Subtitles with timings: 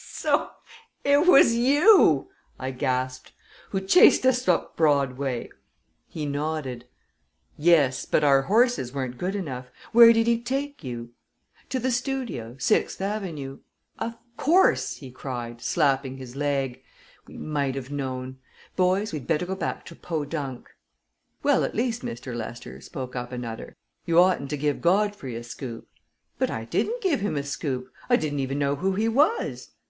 [0.00, 0.50] "So
[1.04, 2.28] it was you,"
[2.58, 3.32] I gasped,
[3.70, 5.48] "who chased us up Broadway?"
[6.06, 6.86] He nodded.
[7.56, 9.70] "Yes; but our horses weren't good enough.
[9.92, 11.14] Where did he take you?"
[11.70, 13.60] "To the Studio Sixth Avenue."
[13.98, 16.82] "Of course!" he cried, slapping his leg.
[17.26, 18.38] "We might have known.
[18.76, 20.68] Boys, we'd better go back to Podunk."
[21.44, 22.34] "Well, at least, Mr.
[22.34, 23.74] Lester," spoke up another,
[24.04, 25.88] "you oughtn't to give Godfrey a scoop."
[26.38, 27.90] "But I didn't give him a scoop.
[28.10, 29.70] I didn't even know who he was."